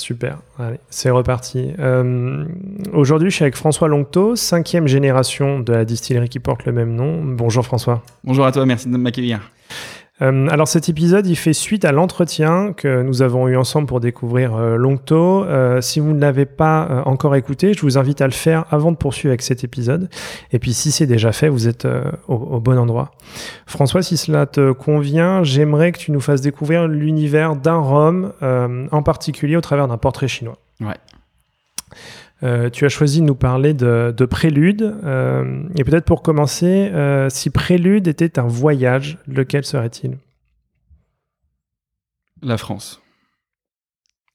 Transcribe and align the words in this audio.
Super, 0.00 0.38
allez, 0.58 0.80
c'est 0.88 1.10
reparti. 1.10 1.72
Euh, 1.78 2.46
aujourd'hui, 2.94 3.30
je 3.30 3.36
suis 3.36 3.42
avec 3.44 3.54
François 3.54 3.86
Longto, 3.86 4.34
cinquième 4.34 4.88
génération 4.88 5.60
de 5.60 5.74
la 5.74 5.84
distillerie 5.84 6.30
qui 6.30 6.38
porte 6.38 6.64
le 6.64 6.72
même 6.72 6.94
nom. 6.94 7.22
Bonjour 7.22 7.64
François. 7.66 8.02
Bonjour 8.24 8.46
à 8.46 8.52
toi, 8.52 8.64
merci 8.64 8.88
de 8.88 8.96
m'accueillir. 8.96 9.40
Euh, 10.22 10.48
alors 10.48 10.68
cet 10.68 10.88
épisode, 10.88 11.26
il 11.26 11.36
fait 11.36 11.52
suite 11.52 11.84
à 11.84 11.92
l'entretien 11.92 12.72
que 12.72 13.02
nous 13.02 13.22
avons 13.22 13.48
eu 13.48 13.56
ensemble 13.56 13.86
pour 13.86 14.00
découvrir 14.00 14.54
euh, 14.54 14.76
Longto. 14.76 15.44
Euh, 15.44 15.80
si 15.80 16.00
vous 16.00 16.12
ne 16.12 16.20
l'avez 16.20 16.46
pas 16.46 17.02
encore 17.06 17.34
écouté, 17.36 17.74
je 17.74 17.80
vous 17.82 17.98
invite 17.98 18.20
à 18.20 18.26
le 18.26 18.32
faire 18.32 18.64
avant 18.70 18.92
de 18.92 18.96
poursuivre 18.96 19.30
avec 19.30 19.42
cet 19.42 19.64
épisode. 19.64 20.08
Et 20.52 20.58
puis 20.58 20.72
si 20.72 20.92
c'est 20.92 21.06
déjà 21.06 21.32
fait, 21.32 21.48
vous 21.48 21.68
êtes 21.68 21.86
au, 22.28 22.34
au, 22.34 22.60
bon 22.60 22.78
endroit. 22.78 23.12
François, 23.66 24.02
si 24.02 24.16
cela 24.16 24.46
te 24.46 24.72
convient, 24.72 25.42
j'aimerais 25.42 25.92
que 25.92 25.98
tu 25.98 26.12
nous 26.12 26.20
fasses 26.20 26.40
découvrir 26.40 26.86
l'univers 26.88 27.56
d'un 27.56 27.78
rhum, 27.78 28.32
en 28.42 29.02
particulier 29.02 29.56
au 29.56 29.60
travers 29.60 29.88
d'un 29.88 29.98
portrait 29.98 30.28
chinois. 30.28 30.56
Ouais. 30.80 30.96
Euh, 32.42 32.70
tu 32.70 32.86
as 32.86 32.88
choisi 32.88 33.20
de 33.20 33.26
nous 33.26 33.34
parler 33.34 33.74
de, 33.74 34.14
de 34.16 34.24
Prélude. 34.24 34.94
Euh, 35.04 35.62
et 35.76 35.84
peut-être 35.84 36.04
pour 36.04 36.22
commencer, 36.22 36.90
euh, 36.92 37.28
si 37.28 37.50
Prélude 37.50 38.08
était 38.08 38.38
un 38.38 38.46
voyage, 38.46 39.18
lequel 39.26 39.64
serait-il? 39.64 40.16
La 42.42 42.56
France. 42.56 43.02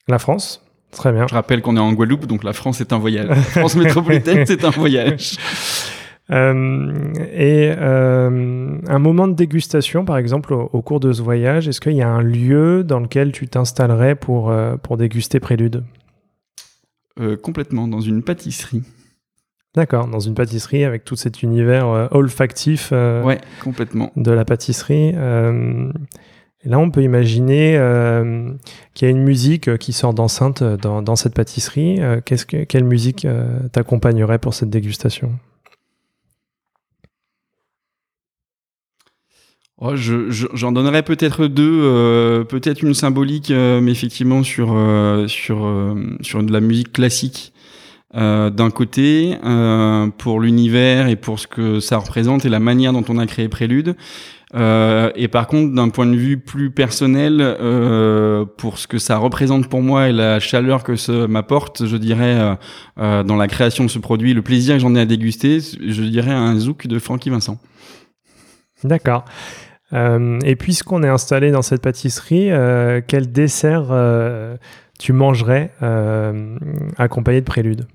La 0.07 0.19
France? 0.19 0.61
Très 0.91 1.11
bien. 1.11 1.25
Je 1.27 1.33
rappelle 1.33 1.61
qu'on 1.61 1.75
est 1.75 1.79
en 1.79 1.91
Guadeloupe, 1.93 2.27
donc 2.27 2.43
la 2.43 2.53
France 2.53 2.79
est 2.79 2.93
un 2.93 2.99
voyage. 2.99 3.27
La 3.27 3.35
France 3.35 3.75
métropolitaine, 3.75 4.45
c'est 4.45 4.63
un 4.63 4.69
voyage. 4.69 5.37
et 6.29 7.71
un 7.79 8.99
moment 8.99 9.27
de 9.27 9.33
dégustation, 9.33 10.05
par 10.05 10.17
exemple, 10.17 10.53
au, 10.53 10.69
au 10.71 10.81
cours 10.81 10.99
de 10.99 11.11
ce 11.11 11.21
voyage, 11.21 11.67
est-ce 11.67 11.81
qu'il 11.81 11.93
y 11.93 12.01
a 12.03 12.07
un 12.07 12.21
lieu 12.21 12.83
dans 12.83 12.99
lequel 12.99 13.31
tu 13.31 13.47
t'installerais 13.47 14.15
pour, 14.15 14.53
pour 14.83 14.97
déguster 14.97 15.39
Prélude? 15.39 15.83
Euh, 17.19 17.37
complètement 17.37 17.87
dans 17.87 18.01
une 18.01 18.23
pâtisserie. 18.23 18.83
D'accord, 19.73 20.07
dans 20.07 20.19
une 20.19 20.35
pâtisserie 20.35 20.83
avec 20.83 21.03
tout 21.05 21.15
cet 21.15 21.43
univers 21.43 21.87
euh, 21.87 22.07
olfactif 22.11 22.89
euh, 22.91 23.23
ouais, 23.23 23.39
complètement. 23.63 24.11
de 24.15 24.31
la 24.31 24.45
pâtisserie. 24.45 25.09
et 25.09 26.69
là, 26.69 26.79
on 26.79 26.91
peut 26.91 27.03
imaginer 27.03 27.71
qu'il 28.93 29.07
y 29.07 29.09
a 29.09 29.11
une 29.11 29.23
musique 29.23 29.77
qui 29.77 29.93
sort 29.93 30.13
d'enceinte 30.13 30.63
dans, 30.63 31.01
dans, 31.01 31.15
cette 31.15 31.33
pâtisserie. 31.33 31.99
que, 32.25 32.63
quelle 32.63 32.83
musique 32.83 33.27
t'accompagnerait 33.71 34.39
pour 34.39 34.53
cette 34.53 34.69
dégustation? 34.69 35.31
Oh, 39.77 39.97
je, 39.97 40.31
j'en 40.53 40.71
donnerais 40.71 41.03
peut-être 41.03 41.47
deux, 41.47 41.81
euh, 41.83 42.45
peut-être 42.45 42.81
une 42.81 42.93
symbolique, 42.93 43.51
euh, 43.51 43.81
mais 43.81 43.91
effectivement 43.91 44.41
sur 44.41 44.71
euh, 44.73 45.27
sur 45.27 45.69
sur 46.21 46.43
de 46.43 46.53
la 46.53 46.61
musique 46.61 46.93
classique 46.93 47.51
d'un 48.13 48.69
côté 48.69 49.37
pour 50.17 50.39
l'univers 50.39 51.09
et 51.09 51.17
pour 51.17 51.37
ce 51.37 51.47
que 51.47 51.81
ça 51.81 51.97
représente 51.97 52.45
et 52.45 52.49
la 52.49 52.61
manière 52.61 52.93
dont 52.93 53.03
on 53.09 53.17
a 53.17 53.25
créé 53.25 53.49
Prélude. 53.49 53.97
et 54.53 55.27
par 55.29 55.47
contre, 55.47 55.75
d'un 55.75 55.89
point 55.89 56.05
de 56.05 56.15
vue 56.15 56.37
plus 56.37 56.71
personnel, 56.71 57.57
pour 58.55 58.77
ce 58.77 58.87
que 58.87 58.99
ça 58.99 59.17
représente 59.17 59.67
pour 59.67 59.81
moi 59.81 60.07
et 60.07 60.13
la 60.13 60.39
chaleur 60.39 60.85
que 60.85 60.95
ça 60.95 61.27
m'apporte, 61.27 61.85
je 61.85 61.97
dirais 61.97 62.57
dans 62.95 63.35
la 63.35 63.47
création 63.49 63.83
de 63.83 63.89
ce 63.89 63.99
produit, 63.99 64.33
le 64.33 64.41
plaisir 64.41 64.75
que 64.75 64.79
j'en 64.79 64.95
ai 64.95 65.01
à 65.01 65.05
déguster, 65.05 65.59
je 65.59 66.03
dirais 66.03 66.31
un 66.31 66.57
zouk 66.57 66.87
de 66.87 66.99
Francky 66.99 67.29
Vincent. 67.29 67.59
D'accord. 68.83 69.25
Euh, 69.93 70.39
et 70.43 70.55
puisqu'on 70.55 71.03
est 71.03 71.07
installé 71.07 71.51
dans 71.51 71.61
cette 71.61 71.81
pâtisserie, 71.81 72.51
euh, 72.51 73.01
quel 73.05 73.31
dessert 73.31 73.87
euh, 73.91 74.57
tu 74.99 75.13
mangerais 75.13 75.71
accompagné 76.97 77.41
de 77.41 77.45
prélude 77.45 77.87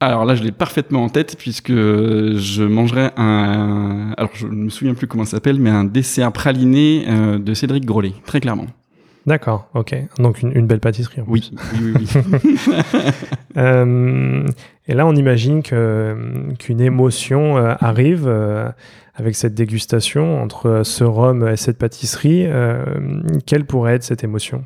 alors 0.00 0.26
là, 0.26 0.34
je 0.34 0.42
l'ai 0.42 0.52
parfaitement 0.52 1.04
en 1.04 1.08
tête 1.08 1.36
puisque 1.38 1.72
je 1.72 2.62
mangerais 2.62 3.12
un. 3.16 4.12
Alors 4.18 4.32
je 4.34 4.46
ne 4.46 4.64
me 4.64 4.68
souviens 4.68 4.92
plus 4.92 5.06
comment 5.06 5.24
ça 5.24 5.30
s'appelle, 5.30 5.58
mais 5.58 5.70
un 5.70 5.84
dessert 5.84 6.30
praliné 6.30 7.06
de 7.38 7.54
Cédric 7.54 7.86
Grolet, 7.86 8.12
très 8.26 8.40
clairement. 8.40 8.66
D'accord, 9.26 9.68
ok. 9.74 9.96
Donc 10.18 10.42
une, 10.42 10.66
belle 10.66 10.80
pâtisserie. 10.80 11.22
En 11.22 11.24
oui, 11.26 11.50
oui, 11.72 11.92
oui, 11.96 12.06
oui. 12.16 12.56
et 14.86 14.94
là, 14.94 15.06
on 15.06 15.16
imagine 15.16 15.62
qu'une 15.62 16.80
émotion 16.80 17.56
arrive 17.56 18.28
avec 19.14 19.36
cette 19.36 19.54
dégustation 19.54 20.42
entre 20.42 20.82
ce 20.84 21.04
rhum 21.04 21.46
et 21.46 21.56
cette 21.56 21.78
pâtisserie, 21.78 22.46
euh, 22.46 23.22
quelle 23.46 23.64
pourrait 23.64 23.94
être 23.94 24.02
cette 24.02 24.24
émotion? 24.24 24.64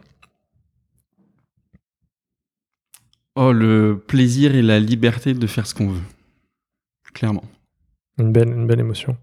Oh, 3.34 3.52
le 3.52 4.02
plaisir 4.06 4.54
et 4.54 4.62
la 4.62 4.80
liberté 4.80 5.34
de 5.34 5.46
faire 5.46 5.66
ce 5.66 5.75
qu'on 5.75 5.88
veut. 5.88 6.02
Clairement. 7.12 7.44
Une 8.19 8.32
belle, 8.32 8.48
une 8.48 8.66
belle 8.66 8.80
émotion. 8.80 9.16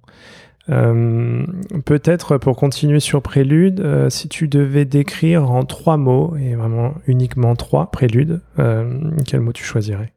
Euh, 0.69 1.45
peut-être 1.85 2.37
pour 2.37 2.55
continuer 2.55 2.99
sur 2.99 3.21
Prélude, 3.21 3.81
euh, 3.81 4.09
si 4.09 4.27
tu 4.29 4.47
devais 4.47 4.85
décrire 4.85 5.49
en 5.49 5.63
trois 5.63 5.97
mots, 5.97 6.35
et 6.37 6.55
vraiment 6.55 6.95
uniquement 7.07 7.55
trois 7.55 7.91
Préludes, 7.91 8.41
quel 8.57 9.41
mot 9.41 9.53
tu 9.53 9.63
choisirais? 9.63 10.11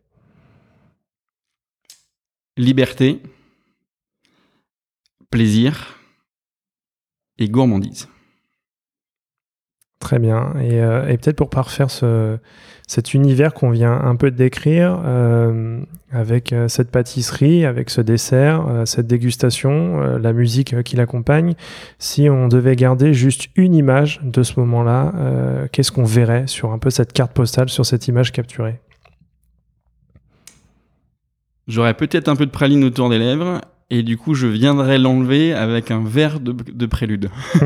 Liberté, 2.57 3.21
plaisir 5.31 5.99
et 7.39 7.49
gourmandise. 7.49 8.09
Très 10.01 10.21
bien. 10.21 10.55
Et, 10.61 10.81
euh, 10.81 11.07
peut-être 11.17 11.37
pour 11.37 11.51
parfaire 11.51 11.91
ce, 11.91 12.39
cet 12.87 13.15
univers 13.15 13.53
qu'on 13.53 13.71
vient 13.71 13.93
un 13.93 14.15
peu 14.15 14.31
de 14.31 14.37
décrire, 14.37 15.01
euh, 15.05 15.81
avec 16.13 16.53
euh, 16.53 16.69
cette 16.69 16.91
pâtisserie, 16.91 17.65
avec 17.65 17.91
ce 17.91 18.01
dessert, 18.01 18.65
cette 18.85 19.09
dégustation, 19.09 20.17
la 20.19 20.33
musique 20.33 20.83
qui 20.85 20.97
l'accompagne, 20.97 21.55
si 21.99 22.31
on 22.31 22.47
devait 22.47 22.77
garder 22.77 23.13
juste 23.13 23.49
une 23.57 23.75
image 23.75 24.21
de 24.23 24.43
ce 24.45 24.61
moment-là, 24.61 25.13
qu'est-ce 25.73 25.91
qu'on 25.91 26.05
verrait 26.05 26.47
sur 26.47 26.73
un 26.73 26.79
peu 26.79 26.91
cette 26.91 27.13
carte 27.13 27.33
postale, 27.33 27.69
sur 27.69 27.85
cette 27.85 28.07
image 28.07 28.31
capturée? 28.33 28.81
J'aurais 31.67 31.95
peut-être 31.95 32.29
un 32.29 32.37
peu 32.37 32.47
de 32.47 32.51
praline 32.51 32.85
autour 32.85 33.11
des 33.11 33.19
lèvres 33.19 33.61
et 33.91 34.03
du 34.03 34.17
coup 34.17 34.35
je 34.35 34.47
viendrai 34.47 34.99
l'enlever 34.99 35.55
avec 35.55 35.91
un 35.91 36.03
verre 36.05 36.41
de, 36.41 36.53
de 36.53 36.87
prélude. 36.87 37.31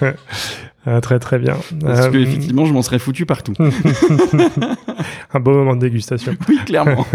ah, 0.86 1.00
très 1.00 1.18
très 1.18 1.38
bien. 1.38 1.56
Parce 1.80 2.06
euh... 2.06 2.10
que 2.10 2.18
effectivement 2.18 2.64
je 2.64 2.72
m'en 2.72 2.82
serais 2.82 2.98
foutu 2.98 3.26
partout. 3.26 3.54
un 5.32 5.40
beau 5.40 5.52
moment 5.52 5.76
de 5.76 5.80
dégustation. 5.80 6.34
Oui, 6.48 6.58
clairement. 6.66 7.06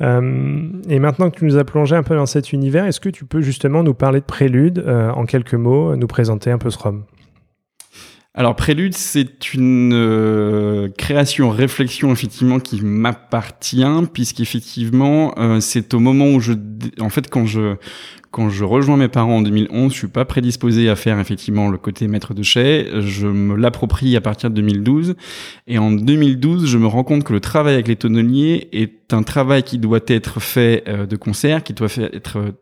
euh, 0.00 0.68
et 0.88 0.98
maintenant 0.98 1.30
que 1.30 1.38
tu 1.38 1.44
nous 1.44 1.56
as 1.56 1.64
plongé 1.64 1.96
un 1.96 2.02
peu 2.02 2.14
dans 2.14 2.26
cet 2.26 2.52
univers, 2.52 2.84
est-ce 2.86 3.00
que 3.00 3.08
tu 3.08 3.24
peux 3.24 3.40
justement 3.40 3.82
nous 3.82 3.94
parler 3.94 4.20
de 4.20 4.26
prélude 4.26 4.84
euh, 4.86 5.10
en 5.10 5.24
quelques 5.26 5.54
mots, 5.54 5.96
nous 5.96 6.06
présenter 6.06 6.50
un 6.50 6.58
peu 6.58 6.70
ce 6.70 6.78
rhum? 6.78 7.04
Alors 8.38 8.54
Prélude, 8.54 8.92
c'est 8.92 9.54
une 9.54 9.94
euh, 9.94 10.88
création, 10.98 11.48
réflexion 11.48 12.12
effectivement 12.12 12.60
qui 12.60 12.82
m'appartient, 12.82 13.82
puisqu'effectivement 14.12 15.34
euh, 15.38 15.60
c'est 15.60 15.94
au 15.94 16.00
moment 16.00 16.28
où 16.28 16.38
je, 16.38 16.52
en 17.00 17.08
fait 17.08 17.30
quand 17.30 17.46
je 17.46 17.76
quand 18.32 18.50
je 18.50 18.64
rejoins 18.64 18.98
mes 18.98 19.08
parents 19.08 19.36
en 19.38 19.40
2011, 19.40 19.90
je 19.90 19.96
suis 19.96 20.08
pas 20.08 20.26
prédisposé 20.26 20.90
à 20.90 20.96
faire 20.96 21.18
effectivement 21.18 21.70
le 21.70 21.78
côté 21.78 22.06
maître 22.06 22.34
de 22.34 22.42
chai. 22.42 22.86
Je 23.00 23.26
me 23.26 23.56
l'approprie 23.56 24.14
à 24.14 24.20
partir 24.20 24.50
de 24.50 24.56
2012, 24.56 25.14
et 25.66 25.78
en 25.78 25.90
2012, 25.90 26.66
je 26.66 26.76
me 26.76 26.86
rends 26.86 27.04
compte 27.04 27.24
que 27.24 27.32
le 27.32 27.40
travail 27.40 27.72
avec 27.72 27.88
les 27.88 27.96
tonneliers 27.96 28.68
est 28.72 29.14
un 29.14 29.22
travail 29.22 29.62
qui 29.62 29.78
doit 29.78 30.00
être 30.08 30.40
fait 30.40 30.84
euh, 30.86 31.06
de 31.06 31.16
concert, 31.16 31.62
qui 31.62 31.72
doit 31.72 31.88
être 31.96 32.52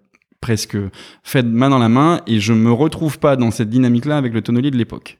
presque 0.45 0.77
faite 1.23 1.47
main 1.47 1.71
dans 1.71 1.79
la 1.79 1.89
main 1.89 2.21
et 2.27 2.39
je 2.39 2.53
me 2.53 2.71
retrouve 2.71 3.19
pas 3.19 3.35
dans 3.35 3.51
cette 3.51 3.71
dynamique-là 3.71 4.19
avec 4.19 4.35
le 4.35 4.43
tonnelier 4.43 4.71
de 4.71 4.77
l'époque. 4.77 5.17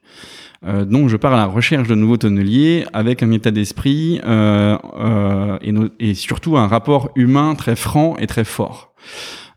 Euh, 0.67 0.85
donc 0.85 1.09
je 1.09 1.17
pars 1.17 1.33
à 1.33 1.37
la 1.37 1.47
recherche 1.47 1.87
de 1.87 1.95
nouveaux 1.95 2.17
tonneliers 2.17 2.85
avec 2.93 3.23
un 3.23 3.31
état 3.31 3.49
d'esprit 3.49 4.21
euh, 4.23 4.77
euh, 4.99 5.89
et, 5.99 6.13
surtout 6.13 6.57
un 6.57 6.67
rapport 6.67 7.09
humain 7.15 7.55
très 7.55 7.75
franc 7.75 8.17
et 8.17 8.27
très 8.27 8.43
fort. 8.43 8.93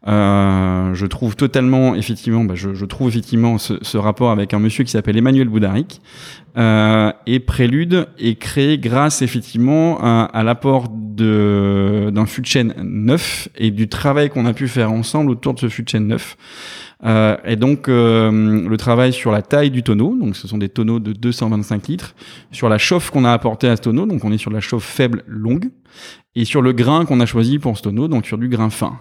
Euh, 0.07 0.95
je 0.95 1.07
trouve 1.07 1.35
totalement, 1.35 1.95
effectivement, 1.95 2.45
bah, 2.45 2.55
je, 2.55 2.73
je, 2.75 2.85
trouve 2.85 3.09
effectivement 3.09 3.59
ce, 3.59 3.75
ce, 3.83 3.99
rapport 3.99 4.31
avec 4.31 4.55
un 4.55 4.61
monsieur 4.61 4.85
qui 4.85 4.93
s'appelle 4.93 5.17
Emmanuel 5.17 5.49
Boudaric. 5.49 6.01
Euh, 6.57 7.13
et 7.27 7.41
Prélude 7.41 8.07
est 8.19 8.37
créé 8.37 8.79
grâce 8.79 9.23
effectivement 9.23 9.99
à, 10.01 10.25
à 10.25 10.43
l'apport 10.43 10.89
d'un 10.89 12.11
de 12.11 12.45
chaîne 12.45 12.75
neuf 12.83 13.49
et 13.57 13.71
du 13.71 13.89
travail 13.89 14.31
qu'on 14.31 14.47
a 14.47 14.53
pu 14.53 14.69
faire 14.69 14.93
ensemble 14.93 15.31
autour 15.31 15.55
de 15.55 15.69
ce 15.69 15.83
de 15.83 15.89
chaîne 15.89 16.07
neuf. 16.07 16.37
Euh, 17.05 17.37
et 17.45 17.55
donc 17.55 17.89
euh, 17.89 18.69
le 18.69 18.77
travail 18.77 19.13
sur 19.13 19.31
la 19.31 19.43
taille 19.43 19.71
du 19.71 19.85
tonneau, 19.85 20.17
donc 20.17 20.37
ce 20.37 20.49
sont 20.49 20.59
des 20.59 20.69
tonneaux 20.69 20.99
de 20.99 21.13
225 21.13 21.87
litres, 21.87 22.15
sur 22.51 22.69
la 22.69 22.79
chauffe 22.79 23.11
qu'on 23.11 23.25
a 23.25 23.33
apporté 23.33 23.69
à 23.69 23.77
ce 23.77 23.83
tonneau, 23.83 24.07
donc 24.07 24.25
on 24.25 24.33
est 24.33 24.39
sur 24.39 24.51
la 24.51 24.61
chauffe 24.61 24.85
faible 24.85 25.23
longue, 25.27 25.71
et 26.35 26.45
sur 26.45 26.61
le 26.61 26.73
grain 26.73 27.05
qu'on 27.05 27.21
a 27.21 27.27
choisi 27.27 27.59
pour 27.59 27.77
ce 27.77 27.83
tonneau, 27.83 28.09
donc 28.09 28.27
sur 28.27 28.39
du 28.39 28.49
grain 28.49 28.71
fin. 28.71 28.99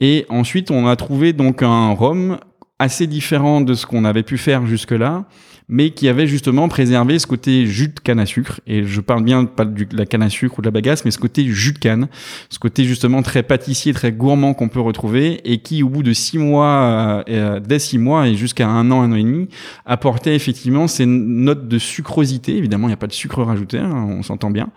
Et 0.00 0.24
ensuite, 0.28 0.70
on 0.70 0.86
a 0.86 0.96
trouvé 0.96 1.32
donc 1.32 1.62
un 1.62 1.92
rhum 1.92 2.38
assez 2.80 3.06
différent 3.06 3.60
de 3.60 3.74
ce 3.74 3.86
qu'on 3.86 4.04
avait 4.04 4.24
pu 4.24 4.38
faire 4.38 4.66
jusque-là, 4.66 5.26
mais 5.68 5.90
qui 5.90 6.08
avait 6.08 6.26
justement 6.26 6.68
préservé 6.68 7.20
ce 7.20 7.28
côté 7.28 7.64
jus 7.66 7.88
de 7.88 8.00
canne 8.00 8.18
à 8.18 8.26
sucre. 8.26 8.60
Et 8.66 8.84
je 8.84 9.00
parle 9.00 9.22
bien 9.22 9.44
pas 9.44 9.64
de 9.64 9.86
la 9.92 10.04
canne 10.04 10.22
à 10.22 10.28
sucre 10.28 10.58
ou 10.58 10.62
de 10.62 10.66
la 10.66 10.72
bagasse, 10.72 11.04
mais 11.04 11.12
ce 11.12 11.18
côté 11.18 11.46
jus 11.46 11.72
de 11.72 11.78
canne, 11.78 12.08
ce 12.48 12.58
côté 12.58 12.84
justement 12.84 13.22
très 13.22 13.44
pâtissier, 13.44 13.92
très 13.92 14.10
gourmand 14.10 14.52
qu'on 14.52 14.68
peut 14.68 14.80
retrouver 14.80 15.40
et 15.44 15.58
qui, 15.58 15.84
au 15.84 15.88
bout 15.88 16.02
de 16.02 16.12
six 16.12 16.38
mois, 16.38 16.66
euh, 16.66 17.22
euh 17.28 17.60
dès 17.60 17.78
six 17.78 17.98
mois 17.98 18.26
et 18.26 18.34
jusqu'à 18.34 18.66
un 18.66 18.90
an, 18.90 19.02
un 19.02 19.12
an 19.12 19.14
et 19.14 19.22
demi, 19.22 19.48
apportait 19.86 20.34
effectivement 20.34 20.88
ces 20.88 21.06
notes 21.06 21.68
de 21.68 21.78
sucrosité. 21.78 22.56
Évidemment, 22.56 22.88
il 22.88 22.90
n'y 22.90 22.94
a 22.94 22.98
pas 22.98 23.06
de 23.06 23.12
sucre 23.12 23.42
rajouté, 23.42 23.78
hein, 23.78 24.06
on 24.08 24.24
s'entend 24.24 24.50
bien, 24.50 24.70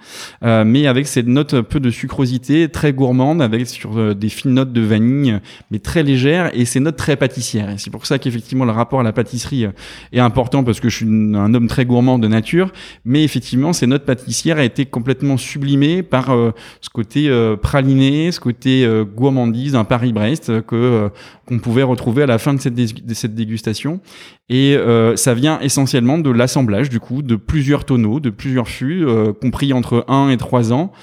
euh, 0.44 0.64
mais 0.64 0.86
avec 0.86 1.08
cette 1.08 1.28
note 1.28 1.56
un 1.56 1.64
peu 1.64 1.80
de 1.80 1.90
sucrosité 1.90 2.70
très 2.70 2.94
gourmande, 2.94 3.42
avec 3.42 3.68
sur 3.68 4.14
des 4.14 4.30
fines 4.30 4.54
notes 4.54 4.74
de 4.74 4.82
vanille, 4.82 5.40
mais 5.72 5.80
très 5.80 6.04
légères 6.04 6.52
et 6.54 6.66
ces 6.66 6.82
notes 6.82 6.98
très 6.98 7.16
pâtissières. 7.16 7.70
Pour 7.94 8.08
ça 8.08 8.18
qu'effectivement 8.18 8.66
le 8.66 8.72
rapport 8.72 9.02
à 9.02 9.04
la 9.04 9.14
pâtisserie 9.14 9.68
est 10.12 10.20
important 10.20 10.64
parce 10.64 10.80
que 10.80 10.90
je 10.90 10.96
suis 10.98 11.06
un 11.06 11.54
homme 11.54 11.68
très 11.68 11.86
gourmand 11.86 12.18
de 12.18 12.28
nature, 12.28 12.72
mais 13.06 13.24
effectivement, 13.24 13.72
ces 13.72 13.86
notes 13.86 14.04
pâtissières 14.04 14.58
a 14.58 14.64
été 14.64 14.86
complètement 14.86 15.38
sublimées 15.38 16.02
par 16.02 16.32
euh, 16.32 16.52
ce 16.82 16.90
côté 16.90 17.30
euh, 17.30 17.56
praliné, 17.56 18.32
ce 18.32 18.40
côté 18.40 18.84
euh, 18.84 19.06
gourmandise, 19.06 19.76
un 19.76 19.84
Paris-Brest 19.84 20.62
que 20.66 21.10
qu'on 21.46 21.60
pouvait 21.60 21.84
retrouver 21.84 22.24
à 22.24 22.26
la 22.26 22.40
fin 22.40 22.54
de 22.54 22.62
cette, 22.62 22.74
de 22.74 23.14
cette 23.14 23.36
dégustation. 23.36 24.00
Et 24.50 24.78
ça 25.16 25.34
vient 25.34 25.60
essentiellement 25.60 26.18
de 26.18 26.30
l'assemblage 26.30 26.90
du 26.90 27.00
coup 27.00 27.22
de 27.22 27.36
plusieurs 27.36 27.84
tonneaux, 27.86 28.20
de 28.20 28.30
plusieurs 28.30 28.68
fûts, 28.68 29.06
compris 29.42 29.74
entre 29.74 30.06
1 30.08 30.30
et 30.30 30.38
3 30.38 30.72
ans, 30.72 30.94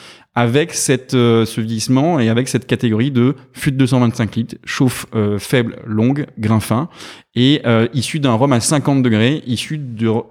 avec 0.40 0.75
euh, 1.12 1.44
ce 1.44 1.60
vieillissement 1.60 2.19
et 2.19 2.31
avec 2.31 2.48
cette 2.48 2.66
catégorie 2.66 3.10
de 3.10 3.37
fût 3.52 3.72
de 3.72 3.76
225 3.76 4.37
litres, 4.37 4.56
chauffe 4.64 5.04
euh, 5.14 5.38
faible, 5.38 5.76
longue, 5.84 6.26
grain 6.38 6.60
fin, 6.60 6.88
et 7.34 7.60
euh, 7.66 7.88
issu 7.92 8.20
d'un 8.20 8.32
rhum 8.32 8.50
à 8.54 8.60
50 8.60 9.02
degrés, 9.02 9.42
issu 9.46 9.78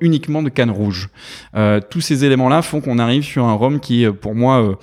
uniquement 0.01 0.41
de 0.41 0.50
canne 0.50 0.71
rouge. 0.71 1.09
Tous 1.91 2.01
ces 2.01 2.25
éléments-là 2.25 2.63
font 2.63 2.81
qu'on 2.81 2.97
arrive 2.97 3.23
sur 3.23 3.45
un 3.45 3.53
rhum 3.53 3.79
qui 3.79 4.03
est 4.03 4.11
pour 4.11 4.33
moi 4.33 4.79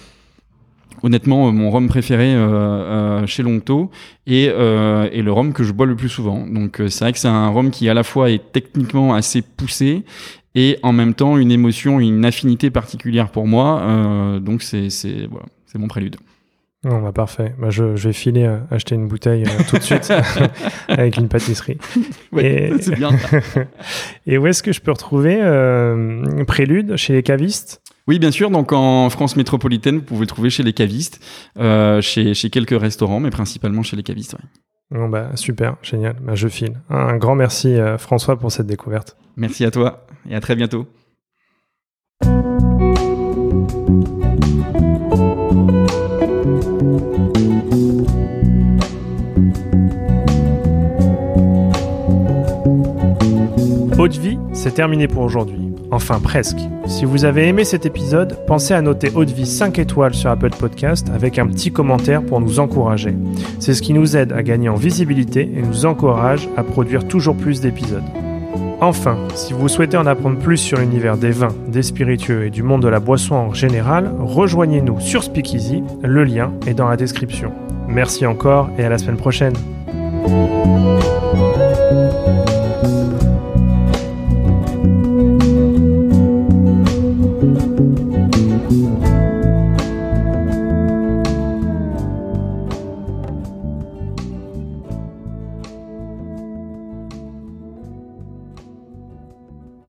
honnêtement 1.03 1.51
mon 1.53 1.71
rhum 1.71 1.89
préféré 1.89 2.35
chez 3.27 3.43
Longto 3.43 3.91
et, 4.27 4.45
et, 4.45 5.23
le 5.23 5.29
rhum 5.31 5.53
que 5.53 5.65
je 5.65 5.73
bois 5.73 5.87
le 5.87 5.97
plus 5.97 6.09
souvent. 6.09 6.47
Donc 6.47 6.77
c'est 6.89 7.01
vrai 7.01 7.13
que 7.13 7.19
c'est 7.19 7.29
un 7.29 7.49
rhum 7.49 7.71
qui 7.71 7.89
à 7.89 7.95
la 7.95 8.05
fois 8.05 8.31
est 8.31 8.53
techniquement 8.53 9.15
assez 9.15 9.43
poussé 9.43 10.05
et 10.57 10.79
en 10.83 10.93
même 10.93 11.15
temps 11.15 11.37
une 11.37 11.53
émotion, 11.53 12.01
une 12.01 12.25
affinité 12.25 12.71
particulière 12.71 13.31
pour 13.31 13.47
moi. 13.47 13.81
Euh, 13.83 14.41
donc 14.41 14.63
c'est 14.63 14.91
c'est 14.91 15.29
voilà, 15.31 15.47
mon 15.79 15.87
prélude. 15.87 16.17
Bah 16.85 17.11
parfait. 17.13 17.55
Bah 17.59 17.71
je, 17.71 17.97
je, 17.97 18.09
vais 18.09 18.13
filer 18.13 18.45
euh, 18.45 18.59
acheter 18.71 18.95
une 18.95 19.09
bouteille 19.09 19.45
euh, 19.45 19.63
tout 19.69 19.77
de 19.77 19.83
suite 19.83 20.13
avec 20.89 21.17
une 21.17 21.29
pâtisserie. 21.29 21.79
Ouais, 22.31 22.71
et... 22.71 22.73
c'est 22.81 22.95
bien. 22.95 23.11
et 24.27 24.39
où 24.39 24.47
est-ce 24.47 24.63
que 24.63 24.73
je 24.73 24.81
peux 24.81 24.93
retrouver 24.93 25.39
euh, 25.41 26.45
Prélude 26.45 26.97
chez 26.97 27.13
les 27.13 27.25
cavistes? 27.25 27.83
Oui, 28.07 28.21
bien 28.21 28.31
sûr. 28.31 28.51
Donc 28.51 28.73
en 28.73 29.11
France 29.11 29.37
métropolitaine, 29.37 29.97
vous 29.97 30.03
pouvez 30.03 30.21
le 30.21 30.27
trouver 30.29 30.49
chez 30.49 30.63
les 30.63 30.73
cavistes, 30.73 31.21
chez, 31.57 32.35
chez 32.35 32.51
quelques 32.51 32.81
restaurants, 32.81 33.19
mais 33.19 33.31
principalement 33.31 33.83
chez 33.83 33.97
les 33.97 34.05
cavistes. 34.05 34.35
Ouais. 34.35 34.99
Bon 34.99 35.09
bah 35.09 35.31
super, 35.35 35.77
génial. 35.83 36.15
Bah, 36.23 36.37
je 36.37 36.47
file. 36.47 36.81
Un 36.89 37.17
grand 37.17 37.35
merci 37.35 37.77
François 37.99 38.39
pour 38.39 38.53
cette 38.53 38.69
découverte. 38.69 39.17
Merci 39.37 39.65
à 39.65 39.73
toi 39.73 40.06
et 40.31 40.35
à 40.35 40.41
très 40.41 40.57
bientôt. 40.57 40.87
Haute 53.99 54.19
vie, 54.19 54.39
c'est 54.53 54.75
terminé 54.75 55.09
pour 55.09 55.23
aujourd'hui. 55.23 55.67
Enfin 55.91 56.21
presque. 56.21 56.59
Si 56.87 57.05
vous 57.05 57.25
avez 57.25 57.49
aimé 57.49 57.65
cet 57.65 57.87
épisode, 57.87 58.37
pensez 58.47 58.75
à 58.75 58.83
noter 58.83 59.11
Haute 59.15 59.31
Vie 59.31 59.47
5 59.47 59.79
étoiles 59.79 60.15
sur 60.15 60.31
Apple 60.31 60.51
Podcast 60.51 61.09
avec 61.15 61.39
un 61.39 61.47
petit 61.47 61.73
commentaire 61.73 62.23
pour 62.23 62.41
nous 62.41 62.61
encourager. 62.61 63.15
C'est 63.59 63.75
ce 63.75 63.83
qui 63.83 63.95
nous 63.95 64.17
aide 64.17 64.33
à 64.33 64.43
gagner 64.43 64.69
en 64.69 64.75
visibilité 64.75 65.41
et 65.43 65.63
nous 65.63 65.87
encourage 65.87 66.49
à 66.57 66.63
produire 66.63 67.09
toujours 67.09 67.37
plus 67.37 67.61
d'épisodes. 67.61 68.05
Enfin, 68.81 69.17
si 69.35 69.53
vous 69.53 69.69
souhaitez 69.69 69.97
en 69.97 70.07
apprendre 70.07 70.39
plus 70.39 70.59
sur 70.59 70.79
l'univers 70.79 71.17
des 71.17 71.31
vins, 71.31 71.55
des 71.67 71.83
spiritueux 71.83 72.45
et 72.45 72.51
du 72.51 72.63
monde 72.63 72.83
de 72.83 72.89
la 72.89 73.01
boisson 73.01 73.35
en 73.35 73.55
général, 73.55 74.13
rejoignez-nous 74.19 75.01
sur 75.01 75.23
Speakeasy, 75.23 75.83
le 76.03 76.25
lien 76.25 76.53
est 76.67 76.75
dans 76.75 76.89
la 76.89 76.97
description. 76.97 77.53
Merci 77.89 78.27
encore 78.27 78.69
et 78.79 78.85
à 78.85 78.89
la 78.89 78.99
semaine 78.99 79.17
prochaine. 79.17 79.55